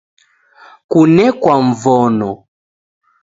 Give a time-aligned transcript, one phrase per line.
[0.89, 2.31] Kunekwa Mvono